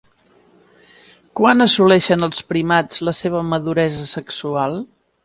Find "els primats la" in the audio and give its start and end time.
2.29-3.13